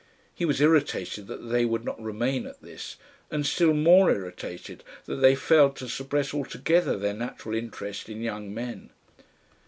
He 0.33 0.45
was 0.45 0.59
irritated 0.59 1.27
that 1.27 1.51
they 1.51 1.63
would 1.63 1.85
not 1.85 2.01
remain 2.01 2.47
at 2.47 2.63
this, 2.63 2.95
and 3.29 3.45
still 3.45 3.71
more 3.75 4.09
irritated 4.09 4.83
that 5.05 5.17
they 5.17 5.35
failed 5.35 5.75
to 5.75 5.87
suppress 5.87 6.33
altogether 6.33 6.97
their 6.97 7.13
natural 7.13 7.53
interest 7.53 8.09
in 8.09 8.23
young 8.23 8.51
men. 8.51 8.89